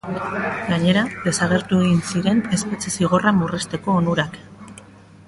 [0.69, 4.41] Gainera, desagertu egin ziren espetxe zigorra murrizteko onurak.